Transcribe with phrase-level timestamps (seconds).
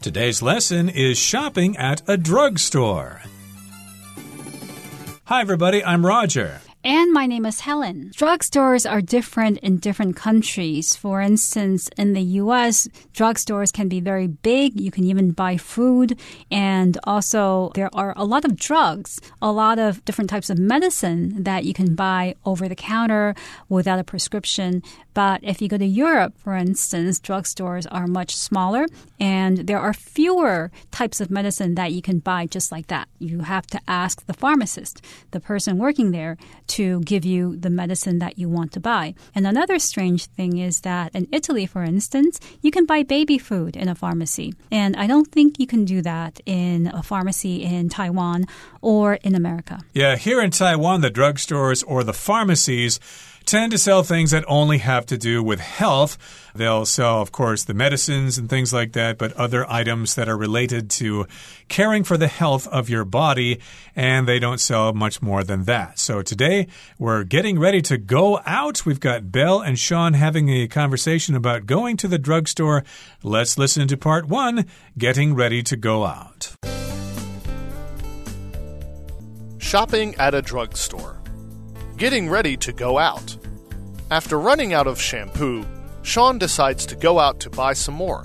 [0.00, 3.20] Today's lesson is shopping at a drugstore.
[5.24, 6.60] Hi, everybody, I'm Roger.
[6.88, 8.12] And my name is Helen.
[8.14, 10.96] Drugstores are different in different countries.
[10.96, 14.80] For instance, in the US, drugstores can be very big.
[14.80, 16.18] You can even buy food.
[16.50, 21.42] And also, there are a lot of drugs, a lot of different types of medicine
[21.42, 23.34] that you can buy over the counter
[23.68, 24.82] without a prescription.
[25.12, 28.86] But if you go to Europe, for instance, drugstores are much smaller
[29.20, 33.08] and there are fewer types of medicine that you can buy just like that.
[33.18, 38.18] You have to ask the pharmacist, the person working there, to give you the medicine
[38.18, 39.14] that you want to buy.
[39.34, 43.76] And another strange thing is that in Italy, for instance, you can buy baby food
[43.76, 44.54] in a pharmacy.
[44.70, 48.46] And I don't think you can do that in a pharmacy in Taiwan
[48.80, 49.80] or in America.
[49.92, 53.00] Yeah, here in Taiwan, the drugstores or the pharmacies
[53.48, 56.18] tend to sell things that only have to do with health.
[56.54, 60.36] They'll sell, of course, the medicines and things like that, but other items that are
[60.36, 61.26] related to
[61.68, 63.58] caring for the health of your body,
[63.96, 65.98] and they don't sell much more than that.
[65.98, 66.66] So today,
[66.98, 68.84] we're getting ready to go out.
[68.84, 72.84] We've got Belle and Sean having a conversation about going to the drugstore.
[73.22, 74.66] Let's listen to part one
[74.98, 76.54] Getting Ready to Go Out.
[79.56, 81.17] Shopping at a drugstore.
[81.98, 83.36] Getting ready to go out.
[84.12, 85.66] After running out of shampoo,
[86.02, 88.24] Sean decides to go out to buy some more.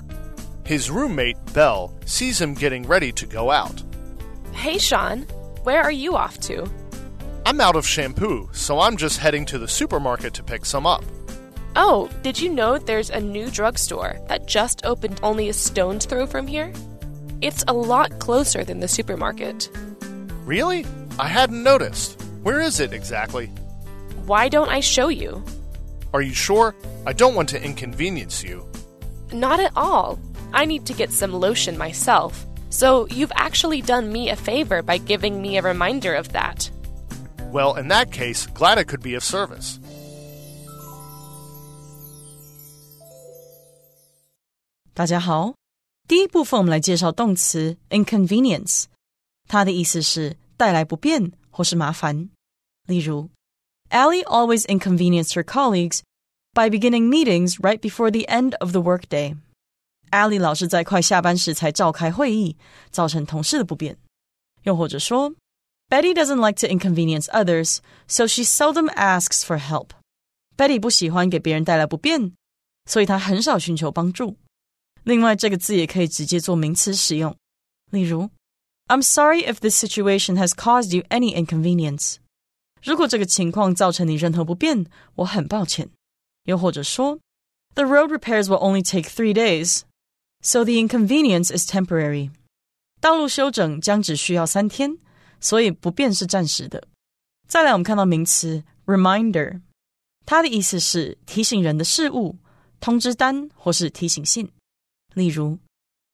[0.64, 3.82] His roommate, Belle, sees him getting ready to go out.
[4.52, 5.22] Hey, Sean,
[5.64, 6.70] where are you off to?
[7.44, 11.02] I'm out of shampoo, so I'm just heading to the supermarket to pick some up.
[11.74, 16.28] Oh, did you know there's a new drugstore that just opened only a stone's throw
[16.28, 16.72] from here?
[17.40, 19.68] It's a lot closer than the supermarket.
[20.44, 20.86] Really?
[21.18, 22.22] I hadn't noticed.
[22.44, 23.50] Where is it exactly?
[24.25, 25.43] Why don't I show you?
[26.13, 26.75] Are you sure?
[27.05, 28.65] I don't want to inconvenience you.
[29.31, 30.17] Not at all.
[30.51, 32.45] I need to get some lotion myself.
[32.69, 36.69] So you've actually done me a favor by giving me a reminder of that.
[37.51, 39.79] Well, in that case, glad I could be of service.
[44.93, 45.55] 大家好，
[46.07, 48.85] 第一部分我们来介绍动词 inconvenience，
[49.47, 52.29] 它的意思是带来不便或是麻烦。
[52.85, 53.29] 例如
[53.93, 56.01] Allie always inconvenienced her colleagues
[56.53, 59.35] by beginning meetings right before the end of the workday.
[60.11, 62.55] Allie 老是在快下班时才召开会议，
[62.91, 63.97] 造成同事的不便。
[64.63, 65.33] 又或者说，
[65.89, 67.77] Betty doesn't like to inconvenience others,
[68.07, 69.89] so she seldom asks for help.
[70.57, 72.33] Betty 不喜欢给别人带来不便，
[72.85, 74.37] 所以她很少寻求帮助。
[75.03, 77.35] 另外，这个字也可以直接做名词使用，
[77.91, 78.29] 例如，
[78.87, 82.17] I'm sorry if this situation has caused you any inconvenience.
[82.83, 85.89] 如果这个情况造成你任何不便，我很抱歉。
[86.45, 87.19] 又或者说，
[87.75, 89.81] The road repairs will only take three days,
[90.41, 92.31] so the inconvenience is temporary.
[93.01, 94.97] 道路修整将只需要三天，
[95.39, 96.87] 所以不便是暂时的。
[97.47, 99.61] 再来，我们看到名词 reminder，
[100.25, 102.37] 它的意思是提醒人的事物、
[102.79, 104.51] 通知单或是提醒信。
[105.13, 105.59] 例如，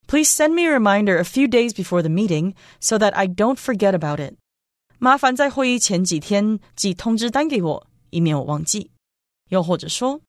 [0.07, 3.57] Please send me a reminder a few days before the meeting so that I don't
[3.57, 4.35] forget about it.
[4.99, 8.91] 麻烦在会议前几天寄通知单给我，以免我忘记。
[9.49, 10.21] 又或者说，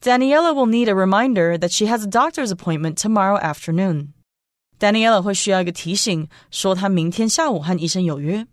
[0.00, 4.08] Daniela will need a reminder that she has a doctor's appointment tomorrow afternoon.
[4.78, 8.46] Daniela 会需要一个提醒，说她明天下午和医生有约。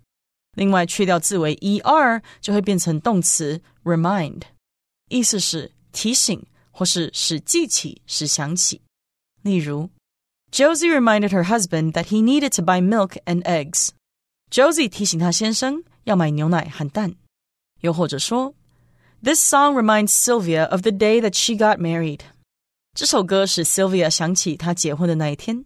[0.55, 4.43] 另外，去掉字尾 er 就会变成动词 remind，
[5.09, 8.81] 意思是提醒或是使记起、使想起。
[9.41, 9.89] 例如，
[10.51, 13.89] Josie reminded her husband that he needed to buy milk and eggs.
[14.51, 17.15] Josie 提醒她先生要买牛奶和蛋。
[17.81, 18.53] 又或者说，
[19.23, 22.19] This song reminds Sylvia of the day that she got married。
[22.95, 25.65] 这首歌使 Sylvia 想起她结婚的那一天。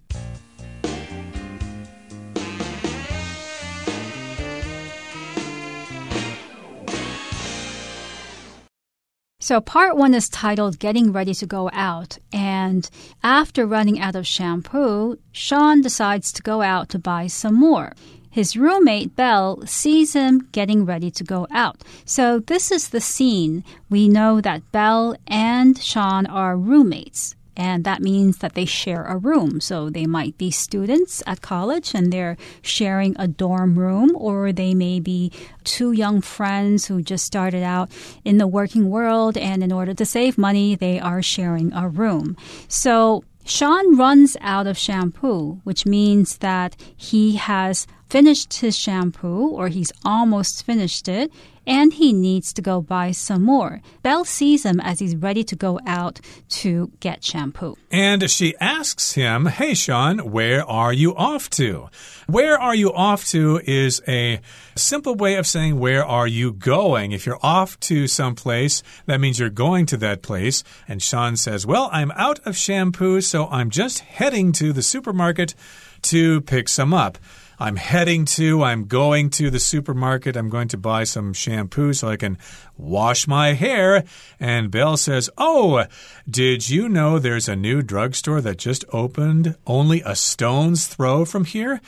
[9.40, 12.18] So, part one is titled Getting Ready to Go Out.
[12.32, 12.90] And
[13.22, 17.94] after running out of shampoo, Sean decides to go out to buy some more.
[18.33, 21.83] His roommate, Belle, sees him getting ready to go out.
[22.05, 23.63] So, this is the scene.
[23.91, 29.17] We know that Belle and Sean are roommates and that means that they share a
[29.17, 29.61] room.
[29.61, 34.75] So they might be students at college and they're sharing a dorm room, or they
[34.75, 35.33] may be
[35.65, 37.91] two young friends who just started out
[38.25, 42.37] in the working world, and in order to save money, they are sharing a room.
[42.69, 49.69] So Sean runs out of shampoo, which means that he has finished his shampoo or
[49.69, 51.33] he's almost finished it
[51.67, 53.81] and he needs to go buy some more.
[54.03, 56.21] Belle sees him as he's ready to go out
[56.51, 57.75] to get shampoo.
[57.91, 61.89] And she asks him, Hey, Sean, where are you off to?
[62.27, 64.41] Where are you off to is a
[64.77, 67.13] simple way of saying where are you going.
[67.13, 70.63] If you're off to some place, that means you're going to that place.
[70.87, 75.55] And Sean says, Well, I'm out of shampoo, so I'm just heading to the supermarket
[76.03, 77.17] to pick some up.
[77.63, 80.35] I'm heading to, I'm going to the supermarket.
[80.35, 82.37] I'm going to buy some shampoo so I can
[82.77, 84.03] wash my hair.
[84.41, 85.85] And Belle says, Oh,
[86.29, 91.45] did you know there's a new drugstore that just opened only a stone's throw from
[91.45, 91.81] here?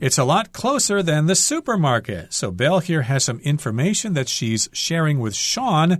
[0.00, 2.32] It's a lot closer than the supermarket.
[2.32, 5.98] So Belle here has some information that she's sharing with Sean.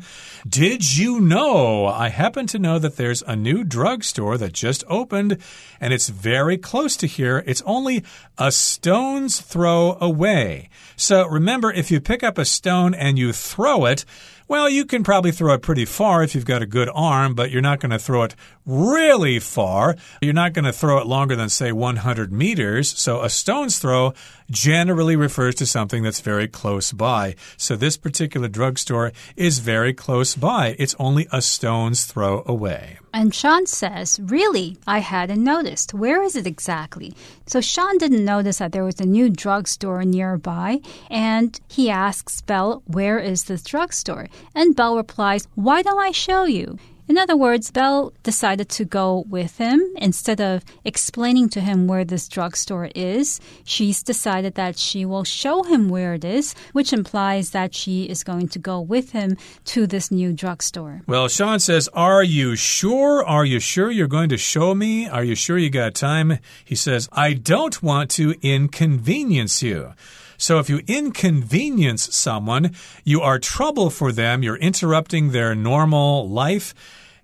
[0.49, 1.85] Did you know?
[1.85, 5.37] I happen to know that there's a new drugstore that just opened
[5.83, 7.45] and it's very close to here.
[7.47, 8.03] It's only
[8.39, 10.71] a stone's throw away.
[10.97, 14.07] So remember, if you pick up a stone and you throw it,
[14.51, 17.53] well, you can probably throw it pretty far if you've got a good arm, but
[17.53, 18.35] you're not going to throw it
[18.67, 19.95] really far.
[20.21, 22.89] You're not going to throw it longer than, say, 100 meters.
[22.99, 24.13] So a stone's throw
[24.51, 27.35] generally refers to something that's very close by.
[27.57, 30.77] So this particular drugstore is very close by.
[30.79, 32.99] It's only a stone's throw away.
[33.13, 34.77] And Sean says, Really?
[34.87, 35.95] I hadn't noticed.
[35.95, 37.15] Where is it exactly?
[37.47, 40.81] So Sean didn't notice that there was a new drugstore nearby,
[41.11, 44.29] and he asks Belle, Where is this drugstore?
[44.55, 46.79] And Belle replies, Why don't I show you?
[47.11, 49.83] In other words, Belle decided to go with him.
[49.97, 55.65] Instead of explaining to him where this drugstore is, she's decided that she will show
[55.65, 59.89] him where it is, which implies that she is going to go with him to
[59.89, 61.03] this new drugstore.
[61.09, 63.25] Well, Sean says, Are you sure?
[63.25, 65.09] Are you sure you're going to show me?
[65.09, 66.39] Are you sure you got time?
[66.65, 69.95] He says, I don't want to inconvenience you.
[70.39, 72.71] So if you inconvenience someone,
[73.05, 76.73] you are trouble for them, you're interrupting their normal life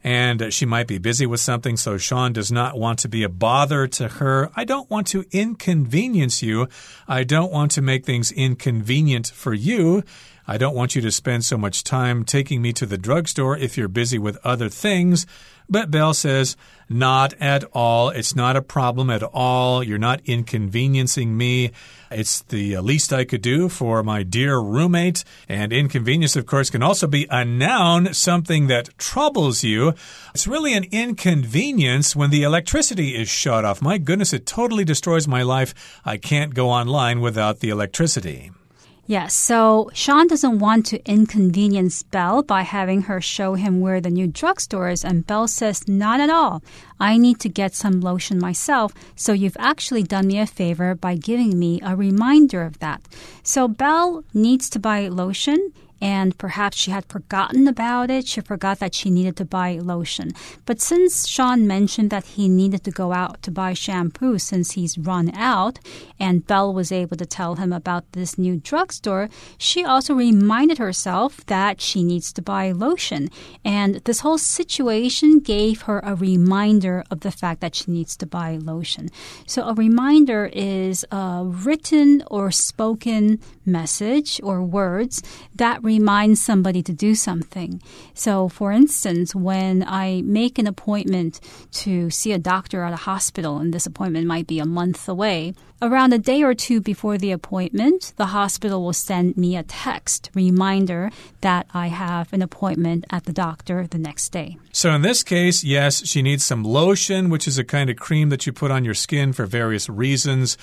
[0.06, 3.28] and she might be busy with something, so Sean does not want to be a
[3.28, 4.52] bother to her.
[4.54, 6.68] I don't want to inconvenience you.
[7.08, 10.04] I don't want to make things inconvenient for you.
[10.46, 13.76] I don't want you to spend so much time taking me to the drugstore if
[13.76, 15.26] you're busy with other things.
[15.68, 16.56] But Belle says,
[16.88, 18.10] not at all.
[18.10, 19.82] It's not a problem at all.
[19.82, 21.72] You're not inconveniencing me.
[22.10, 25.24] It's the uh, least I could do for my dear roommate.
[25.48, 29.94] And inconvenience, of course, can also be a noun, something that troubles you.
[30.32, 33.82] It's really an inconvenience when the electricity is shut off.
[33.82, 36.00] My goodness, it totally destroys my life.
[36.04, 38.52] I can't go online without the electricity.
[39.08, 44.10] Yes, so Sean doesn't want to inconvenience Belle by having her show him where the
[44.10, 46.60] new drugstore is, and Belle says, Not at all.
[46.98, 51.14] I need to get some lotion myself, so you've actually done me a favor by
[51.14, 53.00] giving me a reminder of that.
[53.44, 58.26] So Belle needs to buy lotion and perhaps she had forgotten about it.
[58.26, 60.32] She forgot that she needed to buy lotion.
[60.64, 64.98] But since Sean mentioned that he needed to go out to buy shampoo since he's
[64.98, 65.78] run out,
[66.18, 69.28] and Belle was able to tell him about this new drugstore,
[69.58, 73.30] she also reminded herself that she needs to buy lotion.
[73.64, 78.26] And this whole situation gave her a reminder of the fact that she needs to
[78.26, 79.08] buy lotion.
[79.46, 85.22] So a reminder is a written or spoken message or words
[85.54, 87.80] that remind somebody to do something.
[88.12, 91.40] So, for instance, when I make an appointment
[91.82, 95.54] to see a doctor at a hospital, and this appointment might be a month away,
[95.80, 100.30] around a day or two before the appointment, the hospital will send me a text
[100.34, 104.58] reminder that I have an appointment at the doctor the next day.
[104.72, 108.28] So, in this case, yes, she needs some lotion, which is a kind of cream
[108.30, 110.58] that you put on your skin for various reasons.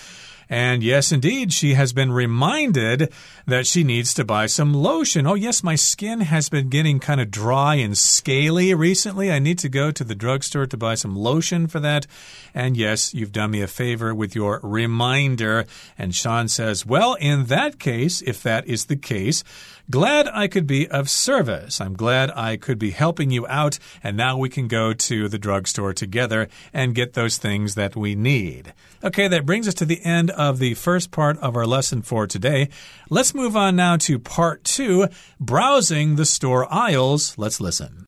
[0.54, 3.12] And yes, indeed, she has been reminded
[3.48, 5.26] that she needs to buy some lotion.
[5.26, 9.32] Oh, yes, my skin has been getting kind of dry and scaly recently.
[9.32, 12.06] I need to go to the drugstore to buy some lotion for that.
[12.54, 15.66] And yes, you've done me a favor with your reminder.
[15.98, 19.44] And Sean says, Well, in that case, if that is the case,
[19.90, 21.82] Glad I could be of service.
[21.82, 25.38] I'm glad I could be helping you out, and now we can go to the
[25.38, 28.74] drugstore together and get those things that we need.
[29.04, 32.70] Okay, that brings us to the end the first part of our lesson for today.
[33.10, 35.08] Let's move on now to part two
[35.40, 37.38] browsing the store aisles.
[37.38, 38.06] Let's listen.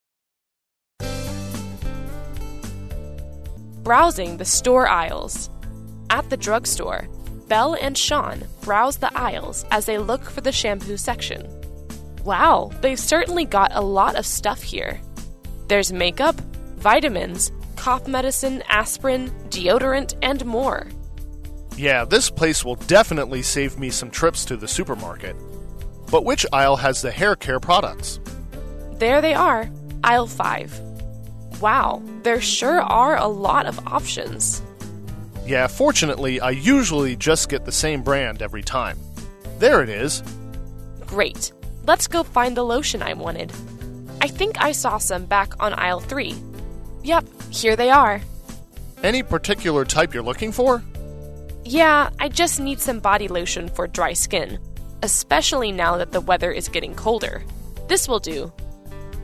[3.83, 5.49] Browsing the store aisles.
[6.09, 7.07] At the drugstore,
[7.47, 11.47] Belle and Sean browse the aisles as they look for the shampoo section.
[12.23, 14.99] Wow, they've certainly got a lot of stuff here.
[15.67, 16.35] There's makeup,
[16.77, 20.87] vitamins, cough medicine, aspirin, deodorant, and more.
[21.77, 25.35] Yeah, this place will definitely save me some trips to the supermarket.
[26.09, 28.19] But which aisle has the hair care products?
[28.93, 29.69] There they are,
[30.03, 30.79] aisle 5.
[31.61, 34.61] Wow, there sure are a lot of options.
[35.45, 38.97] Yeah, fortunately, I usually just get the same brand every time.
[39.59, 40.23] There it is.
[41.05, 41.51] Great.
[41.85, 43.51] Let's go find the lotion I wanted.
[44.21, 46.35] I think I saw some back on aisle 3.
[47.03, 48.21] Yep, here they are.
[49.03, 50.81] Any particular type you're looking for?
[51.67, 54.59] Yeah, I just need some body lotion for dry skin,
[55.01, 57.43] especially now that the weather is getting colder.
[57.87, 58.53] This will do.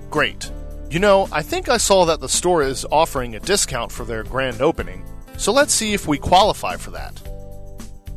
[0.09, 0.51] Great.
[0.89, 4.23] You know, I think I saw that the store is offering a discount for their
[4.23, 5.05] grand opening,
[5.37, 7.21] so let's see if we qualify for that.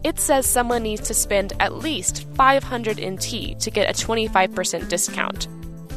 [0.04, 5.49] It says someone needs to spend at least 500 NT to get a 25% discount.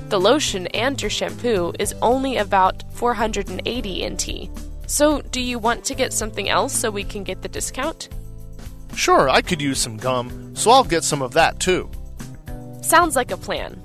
[0.10, 4.50] The lotion and your shampoo is only about 480 NT.
[4.87, 8.09] So, do you want to get something else so we can get the discount?
[8.95, 11.89] Sure, I could use some gum, so I'll get some of that too.
[12.83, 13.77] Sounds like a plan.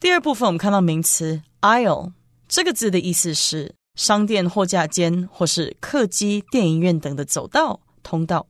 [0.00, 2.12] 第二部分我们看到名词 aisle
[2.46, 8.46] 这个字的意思是商店货架间或是客机、电影院等的走道、通道。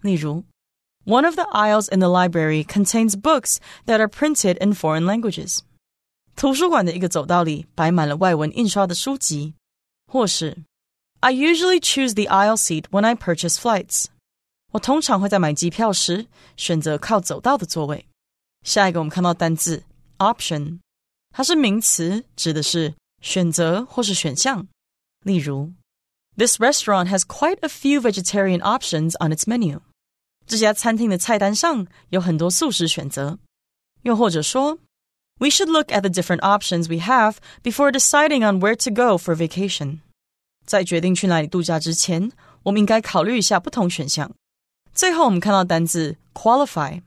[0.00, 0.42] 例如
[1.04, 5.60] ，One of the aisles in the library contains books that are printed in foreign languages。
[6.36, 9.54] 图书馆的一个走道里摆满了外文印刷的书籍。
[10.06, 10.64] 或是，
[11.20, 14.06] I usually choose the aisle seat when I purchase flights。
[14.72, 18.06] 我通常会在买机票时选择靠走道的座位。
[18.64, 19.84] 下一个我们看到单字
[20.18, 20.78] option。
[21.30, 24.66] 它是名词，指的是选择或是选项。
[25.24, 25.72] 例如，
[26.36, 29.80] This restaurant has quite a few vegetarian options on its menu。
[30.46, 33.38] 这家餐厅的菜单上有很多素食选择。
[34.02, 34.78] 又或者说，
[35.38, 39.34] We should look at the different options we have before deciding on where to go for
[39.36, 39.98] vacation。
[40.66, 42.32] 在决定去哪里度假之前，
[42.64, 44.30] 我们应该考虑一下不同选项。
[44.92, 47.02] 最后，我们看到单字 qualify，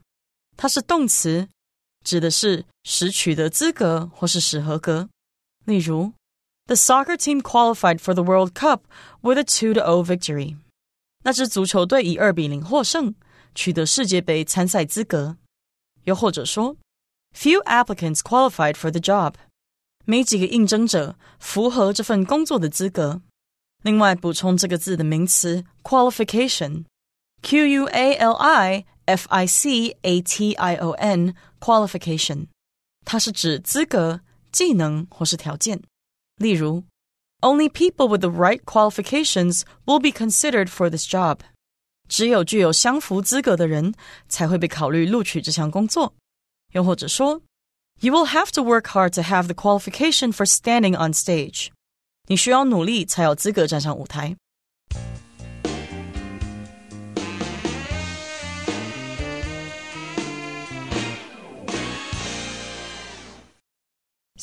[0.55, 1.47] 它是动词。
[2.03, 5.07] 指的是使取得资格或是使合格。
[5.65, 6.13] 例如，
[6.65, 8.81] The soccer team qualified for the World Cup
[9.21, 10.57] with a two to o victory。
[11.23, 13.13] 那支足球队以二比零获胜，
[13.55, 15.37] 取得世界杯参赛资格。
[16.05, 16.75] 又或者说，
[17.35, 19.35] Few applicants qualified for the job。
[20.05, 23.21] 没几个应征者符合这份工作的资格。
[23.83, 32.47] 另外，补充这个字的名词 qualification，Q U A L I。F I C A T I O N qualification，
[33.03, 35.81] 它是指资格、技能或是条件。
[36.37, 36.83] 例如，
[37.41, 41.39] Only people with the right qualifications will be considered for this job。
[42.08, 43.94] 只有具有相符资格的人
[44.28, 46.14] 才会被考虑录取这项工作。
[46.72, 47.42] 又或者说
[48.00, 51.68] ，You will have to work hard to have the qualification for standing on stage。
[52.28, 54.36] 你需要努力才有资格站上舞台。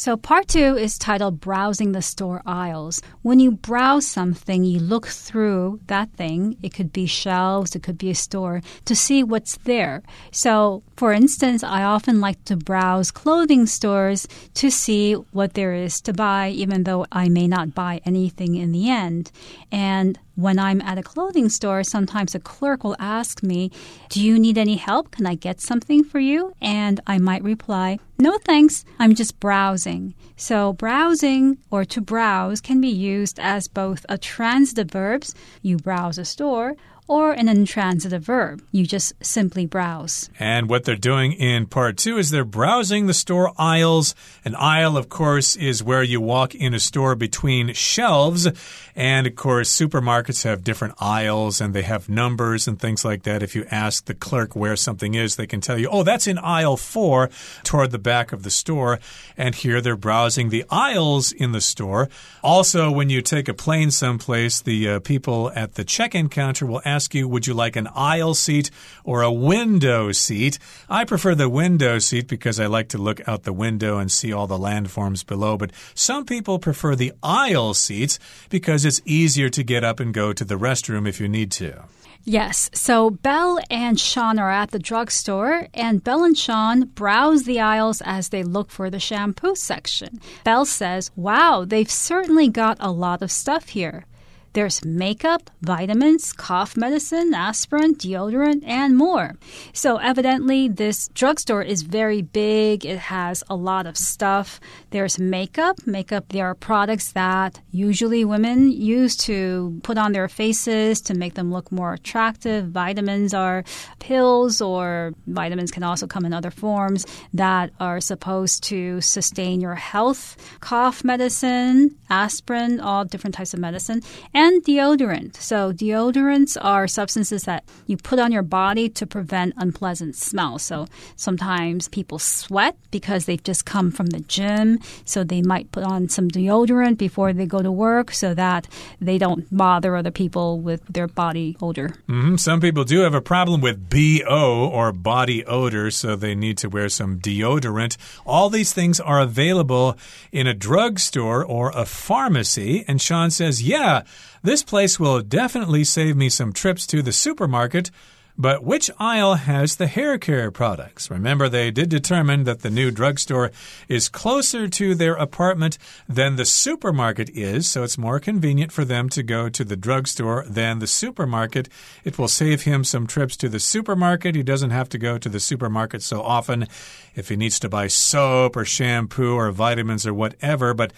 [0.04, 3.02] So, part two is titled Browsing the Store Aisles.
[3.22, 6.58] When you browse something, you look through that thing.
[6.62, 10.04] It could be shelves, it could be a store to see what's there.
[10.30, 16.02] So, for instance, I often like to browse clothing stores to see what there is
[16.02, 19.32] to buy, even though I may not buy anything in the end.
[19.72, 23.72] And when I'm at a clothing store, sometimes a clerk will ask me,
[24.10, 25.12] Do you need any help?
[25.12, 26.54] Can I get something for you?
[26.62, 30.16] And I might reply, No thanks, I'm just browsing.
[30.36, 35.24] So, browsing or to browse can be used as both a transitive verb,
[35.62, 36.76] you browse a store,
[37.08, 38.62] or an intransitive verb.
[38.72, 40.30] You just simply browse.
[40.40, 44.16] And what they're doing in part two is they're browsing the store aisles.
[44.46, 48.48] An aisle, of course, is where you walk in a store between shelves.
[48.96, 53.44] And of course, supermarkets have different aisles and they have numbers and things like that.
[53.44, 56.38] If you ask the clerk where something is, they can tell you, oh, that's in
[56.38, 57.30] aisle four
[57.64, 59.00] toward the back of the store.
[59.38, 62.10] And here they're browsing the aisles in the store.
[62.44, 66.66] Also, when you take a plane someplace, the uh, people at the check in counter
[66.66, 68.70] will ask ask you, would you like an aisle seat
[69.04, 70.60] or a window seat?
[70.90, 74.32] I prefer the window seat because I like to look out the window and see
[74.32, 75.58] all the landforms below.
[75.58, 78.20] But some people prefer the aisle seats
[78.50, 81.84] because it's easier to get up and go to the restroom if you need to.
[82.26, 82.70] Yes.
[82.74, 88.02] So Belle and Sean are at the drugstore, and Belle and Sean browse the aisles
[88.06, 90.22] as they look for the shampoo section.
[90.46, 94.06] Belle says, Wow, they've certainly got a lot of stuff here.
[94.54, 99.34] There's makeup, vitamins, cough medicine, aspirin, deodorant, and more.
[99.74, 102.86] So evidently, this drugstore is very big.
[102.86, 104.60] It has a lot of stuff.
[104.92, 105.78] There's makeup.
[105.88, 111.34] Makeup, there are products that usually women use to put on their faces to make
[111.34, 112.68] them look more attractive.
[112.68, 113.64] Vitamins are
[113.98, 119.76] pills, or vitamins can also come in other forms that are supposed to sustain your
[119.76, 120.38] health.
[120.60, 124.02] Cough medicine, aspirin, all different types of medicine,
[124.34, 125.36] and deodorant.
[125.38, 130.60] So, deodorants are substances that you put on your body to prevent unpleasant smell.
[130.60, 135.84] So, sometimes people sweat because they've just come from the gym, so they might put
[135.84, 138.68] on some deodorant before they go to work so that
[139.00, 141.96] they don't bother other people with their body odor.
[142.08, 142.40] Mm -hmm.
[142.40, 146.70] Some people do have a problem with BO or body odor, so they need to
[146.70, 147.98] wear some deodorant.
[148.26, 149.96] All these things are available
[150.32, 152.84] in a drugstore or a pharmacy.
[152.88, 154.02] And Sean says, Yeah,
[154.44, 157.90] this place will definitely save me some trips to the supermarket.
[158.36, 161.12] But which aisle has the hair care products?
[161.12, 163.52] Remember, they did determine that the new drugstore
[163.88, 165.78] is closer to their apartment
[166.10, 170.46] than the supermarket is, so it's more convenient for them to go to the drugstore
[170.48, 171.70] than the supermarket.
[172.04, 174.34] It will save him some trips to the supermarket.
[174.34, 176.68] He doesn't have to go to the supermarket so often
[177.14, 180.74] if he needs to buy soap or shampoo or vitamins or whatever.
[180.74, 180.92] But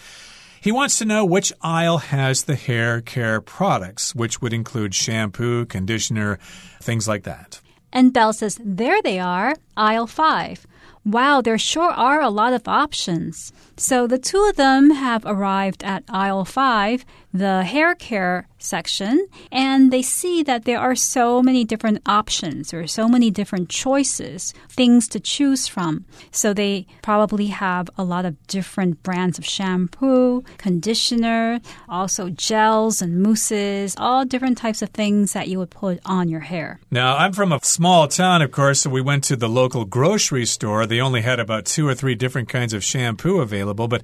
[0.60, 5.66] he wants to know which aisle has the hair care products, which would include shampoo,
[5.66, 6.38] conditioner,
[6.80, 7.60] things like that.
[7.92, 10.66] And Belle says, There they are, aisle five.
[11.04, 13.52] Wow, there sure are a lot of options.
[13.76, 17.04] So the two of them have arrived at aisle five,
[17.38, 22.86] the hair care section, and they see that there are so many different options or
[22.86, 26.04] so many different choices, things to choose from.
[26.30, 33.22] So they probably have a lot of different brands of shampoo, conditioner, also gels and
[33.22, 36.80] mousses, all different types of things that you would put on your hair.
[36.90, 40.46] Now, I'm from a small town, of course, so we went to the local grocery
[40.46, 40.86] store.
[40.86, 44.02] They only had about two or three different kinds of shampoo available, but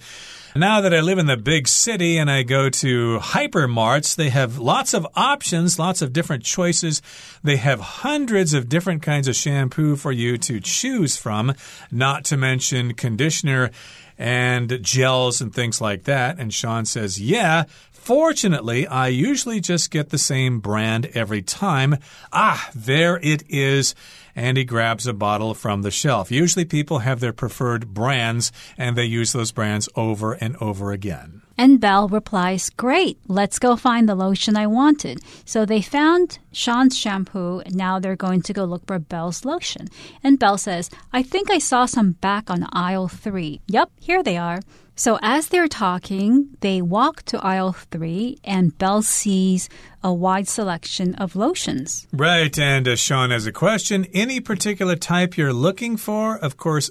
[0.55, 4.59] now that I live in the big city and I go to hypermarts, they have
[4.59, 7.01] lots of options, lots of different choices.
[7.43, 11.55] They have hundreds of different kinds of shampoo for you to choose from,
[11.91, 13.71] not to mention conditioner
[14.19, 16.39] and gels and things like that.
[16.39, 17.65] And Sean says, Yeah,
[18.03, 21.99] Fortunately, I usually just get the same brand every time.
[22.33, 23.95] Ah, there it is.
[24.35, 26.33] And he grabs a bottle from the shelf.
[26.33, 31.41] Usually, people have their preferred brands and they use those brands over and over again.
[31.57, 35.21] And Belle replies, Great, let's go find the lotion I wanted.
[35.45, 37.63] So they found Sean's shampoo.
[37.71, 39.87] Now they're going to go look for Belle's lotion.
[40.25, 43.61] And Belle says, I think I saw some back on aisle three.
[43.69, 44.61] Yep, here they are.
[44.95, 49.69] So as they're talking, they walk to aisle three, and Belle sees
[50.05, 52.07] a wide selection of lotions.
[52.13, 54.07] Right, and uh, Sean has a question.
[54.13, 56.37] Any particular type you're looking for?
[56.37, 56.91] Of course,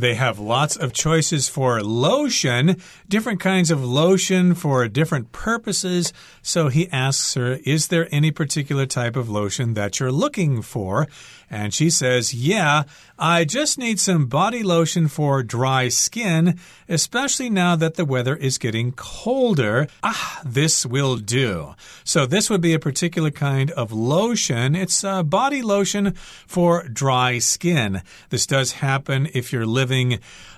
[0.00, 2.76] they have lots of choices for lotion,
[3.08, 6.12] different kinds of lotion for different purposes.
[6.42, 11.06] So he asks her, Is there any particular type of lotion that you're looking for?
[11.50, 12.84] And she says, Yeah,
[13.18, 16.58] I just need some body lotion for dry skin,
[16.88, 19.88] especially now that the weather is getting colder.
[20.02, 21.74] Ah, this will do.
[22.04, 24.76] So, this would be a particular kind of lotion.
[24.76, 26.14] It's a body lotion
[26.46, 28.02] for dry skin.
[28.30, 29.89] This does happen if you're living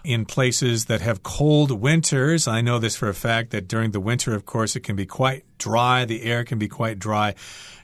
[0.05, 2.47] in places that have cold winters.
[2.47, 5.07] I know this for a fact that during the winter, of course, it can be
[5.07, 6.05] quite dry.
[6.05, 7.35] The air can be quite dry.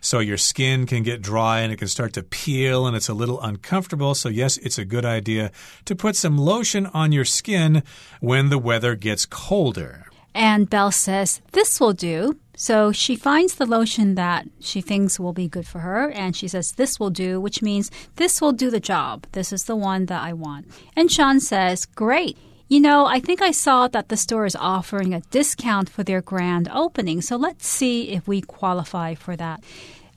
[0.00, 3.14] So your skin can get dry and it can start to peel and it's a
[3.14, 4.14] little uncomfortable.
[4.14, 5.50] So, yes, it's a good idea
[5.84, 7.82] to put some lotion on your skin
[8.20, 10.06] when the weather gets colder.
[10.34, 12.38] And Belle says, This will do.
[12.60, 16.48] So she finds the lotion that she thinks will be good for her, and she
[16.48, 19.28] says, This will do, which means this will do the job.
[19.30, 20.66] This is the one that I want.
[20.96, 22.36] And Sean says, Great.
[22.66, 26.20] You know, I think I saw that the store is offering a discount for their
[26.20, 29.62] grand opening, so let's see if we qualify for that.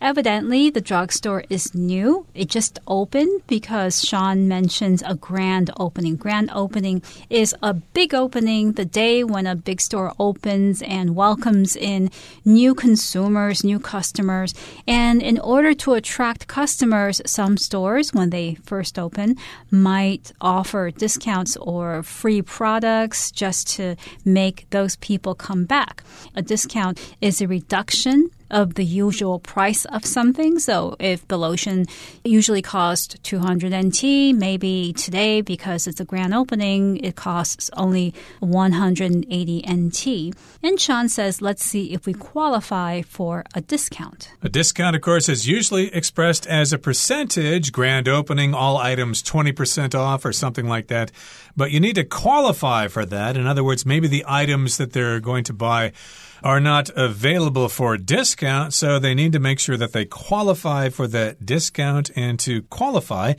[0.02, 2.26] Evidently, the drugstore is new.
[2.34, 6.16] It just opened because Sean mentions a grand opening.
[6.16, 11.76] Grand opening is a big opening, the day when a big store opens and welcomes
[11.76, 12.10] in
[12.44, 14.56] new consumers, new customers.
[14.88, 19.38] And in order to attract customers, some stores, when they first open,
[19.70, 26.04] might offer discounts or free products just to make those people come back.
[26.34, 30.60] A discount is a reduction of the usual price of something.
[30.60, 31.88] So if the lotion
[32.24, 39.66] usually costs 200 NT, maybe today because it's a grand opening, it costs only 180
[39.68, 40.36] NT.
[40.62, 44.32] And Sean says, let's see if we qualify for a discount.
[44.44, 49.96] A discount, of course, is usually expressed as a percentage, grand opening, all items 20%
[49.96, 51.12] off or something like that.
[51.56, 53.38] But you need to qualify for that.
[53.38, 55.94] In other words, maybe the items that they're going to buy
[56.43, 61.08] are not available for discount, so they need to make sure that they qualify for
[61.08, 62.10] that discount.
[62.15, 63.34] And to qualify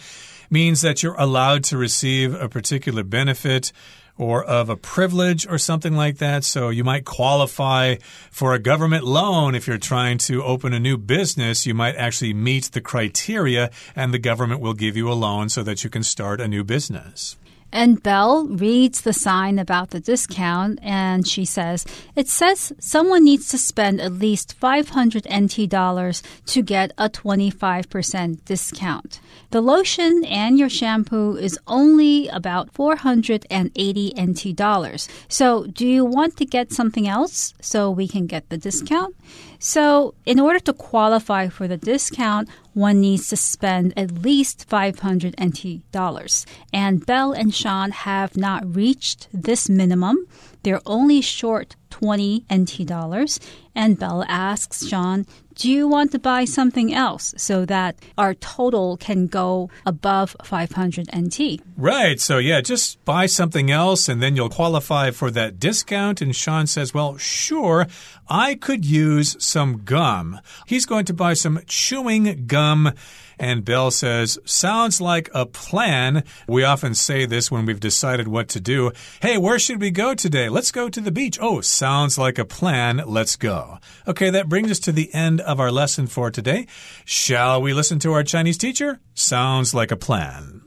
[0.51, 3.73] means that you're allowed to receive a particular benefit
[4.19, 6.45] or of a privilege or something like that.
[6.45, 7.97] So you might qualify
[8.31, 11.67] for a government loan if you're trying to open a new business.
[11.67, 15.63] You might actually meet the criteria, and the government will give you a loan so
[15.63, 17.37] that you can start a new business.
[17.73, 23.49] And Belle reads the sign about the discount and she says, It says someone needs
[23.49, 29.21] to spend at least 500 NT dollars to get a 25% discount.
[29.51, 35.09] The lotion and your shampoo is only about 480 NT dollars.
[35.29, 39.17] So, do you want to get something else so we can get the discount?
[39.65, 45.37] So, in order to qualify for the discount, one needs to spend at least 500
[45.41, 46.45] NT dollars.
[46.73, 50.27] And Belle and Sean have not reached this minimum.
[50.65, 53.39] They're only short 20 NT dollars.
[53.73, 55.27] And Belle asks Sean,
[55.63, 61.09] do you want to buy something else so that our total can go above 500
[61.17, 61.61] NT?
[61.77, 62.21] Right.
[62.21, 66.21] So, yeah, just buy something else and then you'll qualify for that discount.
[66.21, 67.87] And Sean says, Well, sure,
[68.29, 70.41] I could use some gum.
[70.67, 72.93] He's going to buy some chewing gum.
[73.39, 76.25] And Belle says, Sounds like a plan.
[76.47, 78.93] We often say this when we've decided what to do.
[79.21, 80.49] Hey, where should we go today?
[80.49, 81.39] Let's go to the beach.
[81.41, 83.03] Oh, sounds like a plan.
[83.07, 83.79] Let's go.
[84.07, 86.67] Okay, that brings us to the end of our lesson for today.
[87.05, 89.01] Shall we listen to our Chinese teacher?
[89.15, 90.63] Sounds like a plan.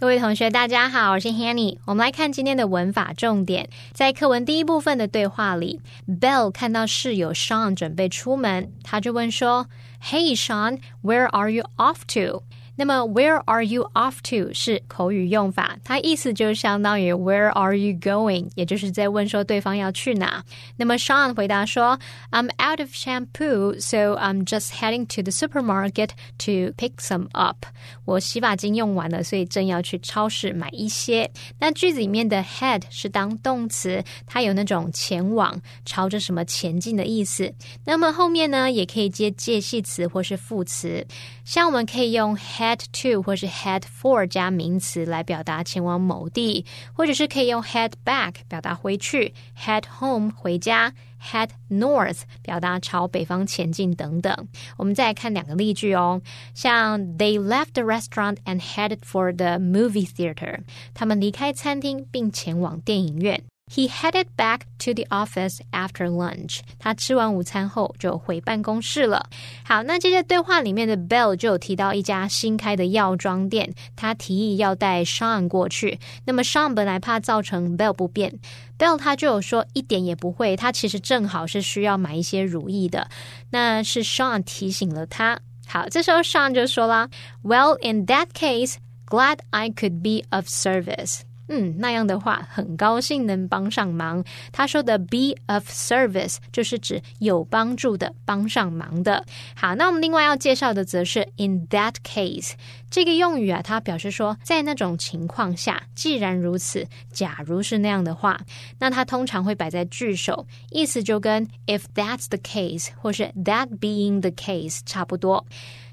[0.00, 1.78] 各位同学，大家好，我是 Hanny。
[1.84, 3.68] 我们来看今天的文法重点。
[3.92, 9.66] 在课文第一部分的对话里，Bell 看到室友 Sean 准备出门，他就问说
[10.00, 12.44] ：“Hey Sean, where are you off to？”
[12.78, 20.44] 那么，Where are you off to 是口语用法，它意思就相当于 Where are you going，也就是在问说对方要去哪。
[20.76, 21.98] 那么，Sean 回答说
[22.30, 27.66] ，I'm out of shampoo, so I'm just heading to the supermarket to pick some up。
[28.04, 31.28] 我洗发精用完了，所以正要去超市买一些。
[31.58, 37.52] 那句子里面的 head 是当动词，它有那种前往、朝着什么前进的意思。
[37.84, 41.04] 那么后面呢，也可以接介系词或是副词，
[41.48, 42.78] 像我们可以用 head。
[42.92, 54.48] to 或是 head for 加名词来表达前往某地，或者是可以用 head back 表达回去，head home 回家，head north 表达朝北方前进等等。
[54.76, 56.20] 我们再来看两个例句哦，
[56.52, 60.60] 像 They left the restaurant and headed for the movie theater，
[60.92, 63.42] 他们离开餐厅并前往电影院。
[63.70, 66.60] He headed back to the office after lunch.
[66.78, 69.28] 他吃完午餐后就回办公室了。
[69.62, 76.00] 好，那这些对话里面的 Bell 就有提到一家新开的药妆店，他提议要带 Sean 过去。
[76.24, 78.38] 那么 Sean 本来怕造成 Bell 不便
[78.78, 83.08] ，Bell 他就有说一点也不会，他其实正好是需要买一些乳液的。
[83.50, 85.38] 那是 Sean 提醒了他。
[85.66, 87.10] 好，这时候 Sean 就说啦
[87.44, 88.76] ：“Well, in that case,
[89.06, 94.22] glad I could be of service.” 嗯，那样的话，很高兴能帮上忙。
[94.52, 99.24] 他说的 “be of service” 就是指有帮助的、帮上忙的。
[99.54, 102.52] 好，那我们另外要介绍的则是 “in that case”
[102.90, 108.40] 这个用语啊，它表示说在那种情况下，既然如此，假如是那样的话，
[108.78, 115.44] 那它通常会摆在句首，意思就跟 “if that's the case” 或是 “that being the case” 差不多。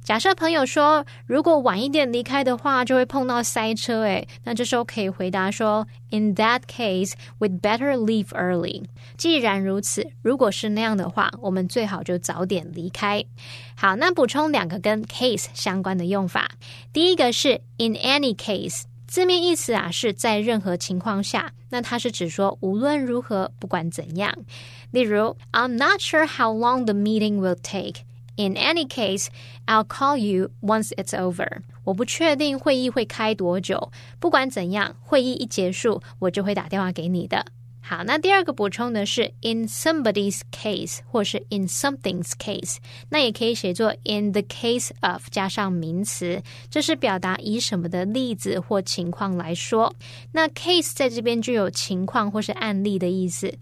[0.05, 4.03] 假设朋友说，如果晚一点离开的话，就会碰到塞车。
[4.03, 8.83] 诶，那这时候可以回答说：In that case, we'd better leave early。
[9.17, 13.25] 既然如此，如果是那样的话，我们最好就早点离开。
[13.75, 16.51] 好，那补充两个跟 case 相关的用法。
[16.93, 24.31] 第一个是 in any case，字面意思啊是在任何情况下，那它是指说无论如何，不管怎样。
[24.91, 28.03] 例如，I'm not sure how long the meeting will take。
[28.36, 29.26] In any case,
[29.66, 31.62] I'll call you once it's over.
[31.84, 37.44] 我不确定会议会开多久，不管怎样，会议一结束，我就会打电话给你的。
[37.82, 42.76] 好，那第二个补充的是 in somebody's case 或是 in something's case，
[43.08, 46.40] 那也可以写作 in the case of 加上名词，
[46.70, 49.92] 这是表达以什么的例子或情况来说。
[50.32, 53.52] 那 case 在这边就有情况或是案例的意思，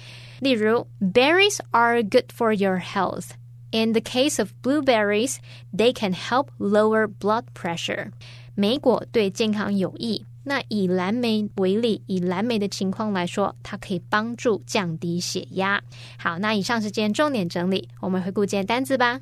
[0.40, 3.31] 例如 berries are good for your health。
[3.72, 5.37] In the case of blueberries,
[5.76, 8.12] they can help lower blood pressure.
[8.54, 10.24] 莓果对健康有益。
[10.44, 15.83] 那以蓝莓为例，以蓝莓的情况来说，它可以帮助降低血压。
[16.16, 19.20] 好，那以上是今天重点整理，我们回顾今天单词吧。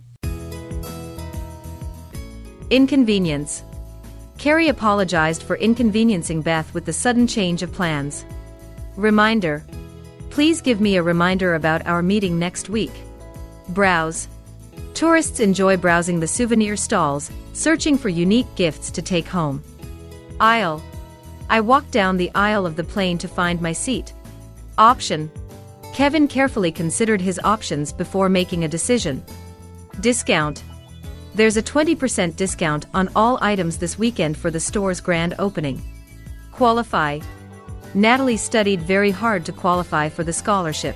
[2.71, 3.63] Inconvenience.
[4.39, 8.23] Carrie apologized for inconveniencing Beth with the sudden change of plans.
[8.97, 9.63] Reminder.
[10.31, 12.93] Please give me a reminder about our meeting next week.
[13.69, 14.29] Browse.
[14.94, 19.64] Tourists enjoy browsing the souvenir stalls, searching for unique gifts to take home.
[20.40, 20.84] Aisle.
[21.50, 24.14] I walked down the aisle of the plane to find my seat.
[24.78, 25.32] Option.
[25.94, 29.24] Kevin carefully considered his options before making a decision.
[30.00, 30.64] Discount.
[31.36, 35.82] There's a 20% discount on all items this weekend for the store's grand opening.
[36.52, 37.20] Qualify.
[37.94, 40.96] Natalie studied very hard to qualify for the scholarship.